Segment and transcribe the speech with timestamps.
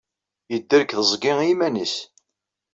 [0.51, 1.95] Yedder deg teẓgi i yiman-nnes.